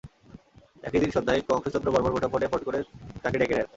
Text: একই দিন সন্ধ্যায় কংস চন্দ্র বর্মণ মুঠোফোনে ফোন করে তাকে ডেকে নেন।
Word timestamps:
একই 0.83 0.99
দিন 0.99 1.11
সন্ধ্যায় 1.11 1.41
কংস 1.49 1.65
চন্দ্র 1.73 1.93
বর্মণ 1.93 2.11
মুঠোফোনে 2.13 2.47
ফোন 2.47 2.61
করে 2.63 2.79
তাকে 3.23 3.37
ডেকে 3.37 3.55
নেন। 3.55 3.67